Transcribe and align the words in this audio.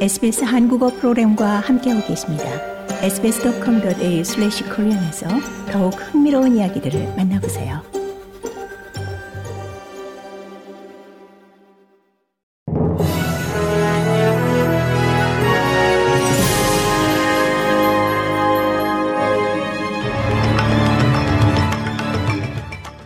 SBS 0.00 0.44
한국어 0.44 0.88
프로그램과 0.88 1.60
함께하고 1.60 2.06
계십니다. 2.06 2.44
sbs.com.au/korean에서 3.02 5.28
더욱 5.70 5.90
흥미로운 5.90 6.56
이야기들을 6.56 7.16
만나보세요. 7.16 7.82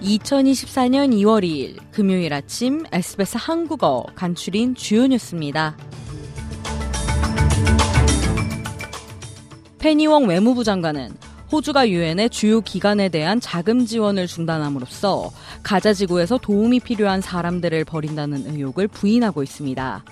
(2024년 0.01 1.13
2월 1.13 1.43
2일) 1.43 1.79
금요일 1.91 2.33
아침 2.33 2.85
SBS 2.93 3.37
한국어 3.37 4.07
간추린 4.15 4.77
주요 4.77 5.09
뉴스입니다. 5.09 5.77
페니웡 9.85 10.29
외무부 10.29 10.65
장관은 10.65 11.11
호주가 11.53 11.91
유엔의 11.91 12.31
주요 12.31 12.63
기관에 12.63 13.11
대한 13.11 13.39
자금 13.39 13.85
지원을 13.85 14.27
중단함으로써 14.27 15.31
가자 15.63 15.93
지구에서 15.93 16.39
도움이 16.39 16.81
필요한 16.81 17.21
사람들을 17.21 17.85
버린다는 17.85 18.47
의혹을 18.47 18.89
부인하고 18.89 19.43
있습니다. 19.43 20.03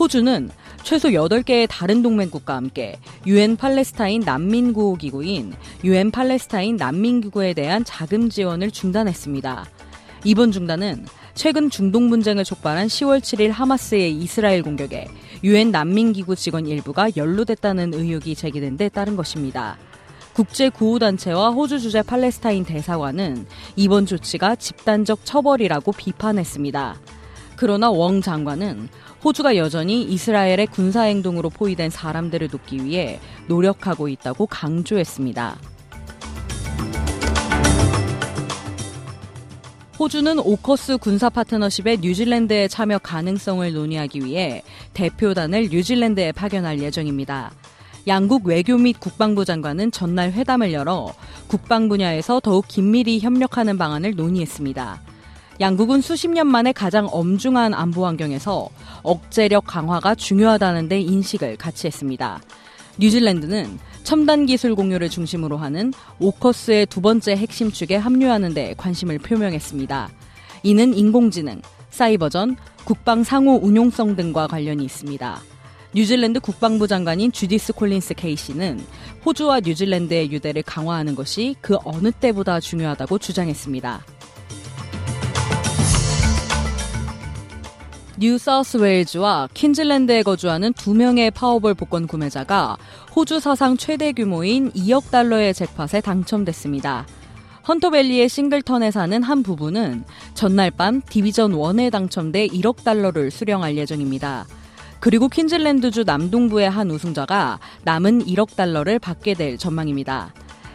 호주는 0.00 0.48
최소 0.82 1.10
8개의 1.10 1.66
다른 1.68 2.02
동맹국과 2.02 2.56
함께 2.56 2.98
유엔 3.26 3.58
팔레스타인 3.58 4.22
난민 4.22 4.72
구호 4.72 4.94
기구인 4.94 5.52
유엔 5.84 6.10
팔레스타인 6.10 6.76
난민 6.76 7.20
기구에 7.20 7.52
대한 7.52 7.84
자금 7.84 8.30
지원을 8.30 8.70
중단했습니다. 8.70 9.66
이번 10.24 10.52
중단은 10.52 11.04
최근 11.34 11.68
중동 11.68 12.08
분쟁을 12.08 12.44
촉발한 12.44 12.86
10월 12.86 13.20
7일 13.20 13.50
하마스의 13.50 14.12
이스라엘 14.12 14.62
공격에 14.62 15.06
유엔 15.44 15.72
난민기구 15.72 16.36
직원 16.36 16.66
일부가 16.66 17.08
연루됐다는 17.16 17.94
의혹이 17.94 18.34
제기된 18.34 18.76
데 18.76 18.88
따른 18.88 19.16
것입니다. 19.16 19.76
국제 20.34 20.70
구호단체와 20.70 21.50
호주 21.50 21.80
주재 21.80 22.02
팔레스타인 22.02 22.64
대사관은 22.64 23.46
이번 23.76 24.06
조치가 24.06 24.54
집단적 24.54 25.24
처벌이라고 25.24 25.92
비판했습니다. 25.92 27.00
그러나 27.56 27.90
웡 27.90 28.22
장관은 28.22 28.88
호주가 29.24 29.56
여전히 29.56 30.02
이스라엘의 30.02 30.68
군사행동으로 30.68 31.50
포위된 31.50 31.90
사람들을 31.90 32.48
돕기 32.48 32.84
위해 32.84 33.20
노력하고 33.48 34.08
있다고 34.08 34.46
강조했습니다. 34.46 35.71
호주는 40.02 40.40
오커스 40.40 40.98
군사 40.98 41.28
파트너십의 41.28 41.98
뉴질랜드의 41.98 42.68
참여 42.68 42.98
가능성을 42.98 43.72
논의하기 43.72 44.24
위해 44.24 44.64
대표단을 44.94 45.68
뉴질랜드에 45.68 46.32
파견할 46.32 46.80
예정입니다. 46.80 47.52
양국 48.08 48.44
외교 48.46 48.76
및 48.76 48.98
국방부 48.98 49.44
장관은 49.44 49.92
전날 49.92 50.32
회담을 50.32 50.72
열어 50.72 51.14
국방 51.46 51.88
분야에서 51.88 52.40
더욱 52.40 52.66
긴밀히 52.66 53.20
협력하는 53.20 53.78
방안을 53.78 54.16
논의했습니다. 54.16 55.00
양국은 55.60 56.00
수십 56.00 56.32
년 56.32 56.48
만에 56.48 56.72
가장 56.72 57.06
엄중한 57.08 57.72
안보 57.72 58.04
환경에서 58.04 58.70
억제력 59.04 59.68
강화가 59.68 60.16
중요하다는 60.16 60.88
데 60.88 61.00
인식을 61.00 61.58
같이 61.58 61.86
했습니다. 61.86 62.40
뉴질랜드는 62.98 63.78
첨단 64.02 64.46
기술 64.46 64.74
공유를 64.74 65.08
중심으로 65.08 65.56
하는 65.56 65.92
오커스의 66.18 66.86
두 66.86 67.00
번째 67.00 67.36
핵심 67.36 67.70
축에 67.70 67.96
합류하는 67.96 68.54
데 68.54 68.74
관심을 68.76 69.18
표명했습니다. 69.18 70.10
이는 70.64 70.94
인공지능, 70.94 71.62
사이버전, 71.90 72.56
국방 72.84 73.24
상호 73.24 73.54
운용성 73.62 74.16
등과 74.16 74.48
관련이 74.48 74.84
있습니다. 74.84 75.40
뉴질랜드 75.94 76.40
국방부 76.40 76.88
장관인 76.88 77.32
주디스 77.32 77.74
콜린스 77.74 78.14
케이시는 78.14 78.80
호주와 79.24 79.60
뉴질랜드의 79.60 80.32
유대를 80.32 80.62
강화하는 80.62 81.14
것이 81.14 81.54
그 81.60 81.76
어느 81.84 82.10
때보다 82.10 82.60
중요하다고 82.60 83.18
주장했습니다. 83.18 84.02
뉴사우스웨일즈와 88.22 89.48
퀸즐랜드에 89.52 90.22
거주하는 90.22 90.72
두 90.74 90.94
명의 90.94 91.32
파워볼 91.32 91.74
복권 91.74 92.06
구매자가 92.06 92.76
호주 93.16 93.40
사상 93.40 93.76
최대 93.76 94.12
규모인 94.12 94.70
2억 94.70 95.10
달러의 95.10 95.52
잭팟에 95.52 96.00
당첨됐습니다. 96.00 97.04
헌터밸리의 97.66 98.28
싱글턴에 98.28 98.92
사는 98.92 99.20
한 99.24 99.42
부부는 99.42 100.04
전날 100.34 100.70
밤 100.70 101.02
디비전 101.02 101.52
1에 101.52 101.90
당첨돼 101.90 102.46
1억 102.46 102.84
달러를 102.84 103.32
수령할 103.32 103.76
예정입니다. 103.76 104.46
그리고 105.00 105.28
퀸즐랜드주 105.28 106.04
남동부의 106.04 106.70
한 106.70 106.92
우승자가 106.92 107.58
남은 107.82 108.26
1억 108.26 108.54
달러를 108.54 109.00
받게 109.00 109.34
될 109.34 109.58
전망입니다. 109.58 110.32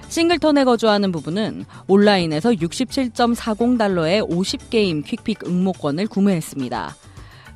싱글턴에 0.10 0.66
거주하는 0.66 1.14
부부는 1.14 1.64
온라인에서 1.88 2.52
67.40달러의 2.52 4.30
50게임 4.30 5.06
퀵픽 5.06 5.48
응모권을 5.48 6.08
구매했습니다. 6.08 7.07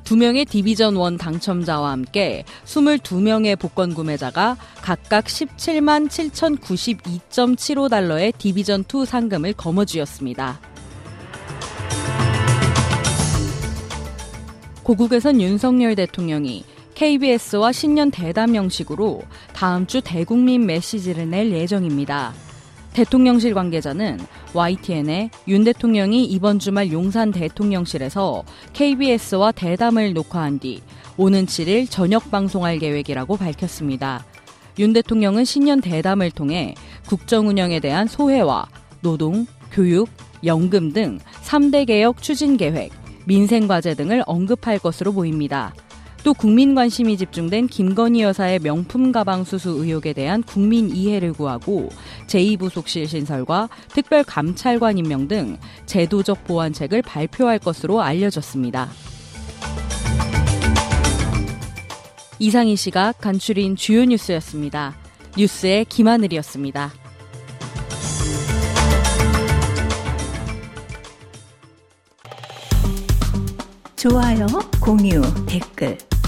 두 0.04 0.16
명의 0.16 0.44
디비전 0.44 0.96
1 0.96 1.18
당첨자와 1.18 1.90
함께 1.90 2.44
22명의 2.64 3.58
복권 3.58 3.94
구매자가 3.94 4.56
각각 4.82 5.24
17만 5.26 6.08
7,092.75달러의 6.08 8.36
디비전 8.36 8.84
2 8.92 9.06
상금을 9.06 9.52
거머쥐었습니다. 9.54 10.60
고국에선 14.82 15.40
윤석열 15.40 15.94
대통령이 15.94 16.64
KBS와 16.94 17.72
신년 17.72 18.10
대담 18.10 18.54
형식으로 18.54 19.22
다음 19.54 19.86
주 19.86 20.02
대국민 20.02 20.66
메시지를 20.66 21.30
낼 21.30 21.52
예정입니다. 21.52 22.34
대통령실 22.94 23.54
관계자는 23.54 24.18
YTN에 24.52 25.30
윤 25.48 25.64
대통령이 25.64 26.24
이번 26.24 26.58
주말 26.58 26.92
용산 26.92 27.30
대통령실에서 27.30 28.44
KBS와 28.74 29.52
대담을 29.52 30.12
녹화한 30.12 30.58
뒤 30.58 30.82
오는 31.16 31.46
7일 31.46 31.90
저녁 31.90 32.30
방송할 32.30 32.78
계획이라고 32.78 33.36
밝혔습니다. 33.36 34.24
윤 34.78 34.92
대통령은 34.92 35.44
신년 35.44 35.80
대담을 35.80 36.30
통해 36.30 36.74
국정 37.06 37.48
운영에 37.48 37.80
대한 37.80 38.06
소회와 38.06 38.66
노동, 39.00 39.46
교육, 39.70 40.08
연금 40.44 40.92
등 40.92 41.18
3대 41.44 41.86
개혁 41.86 42.22
추진 42.22 42.56
계획, 42.56 42.92
민생 43.24 43.68
과제 43.68 43.94
등을 43.94 44.22
언급할 44.26 44.78
것으로 44.78 45.12
보입니다. 45.12 45.72
또 46.24 46.32
국민 46.32 46.74
관심이 46.74 47.16
집중된 47.16 47.66
김건희 47.66 48.22
여사의 48.22 48.60
명품 48.60 49.10
가방 49.10 49.42
수수 49.42 49.70
의혹에 49.70 50.12
대한 50.12 50.42
국민 50.42 50.94
이해를 50.94 51.32
구하고 51.32 51.88
제2부속실 52.28 53.08
신설과 53.08 53.68
특별 53.88 54.22
감찰관 54.22 54.98
임명 54.98 55.26
등 55.26 55.56
제도적 55.86 56.44
보완책을 56.44 57.02
발표할 57.02 57.58
것으로 57.58 58.02
알려졌습니다. 58.02 58.88
이상 62.38 62.68
이 62.68 62.76
시각 62.76 63.18
간추린 63.18 63.76
주요 63.76 64.04
뉴스였습니다. 64.04 64.96
뉴스의 65.36 65.84
김하늘이었습니다. 65.86 66.92
좋아요, 73.96 74.46
공유, 74.80 75.22
댓글 75.46 75.96